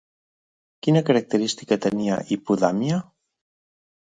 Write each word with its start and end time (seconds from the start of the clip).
Quina 0.87 1.03
característica 1.09 1.79
tenia 1.85 2.17
Hipodamia? 2.37 2.99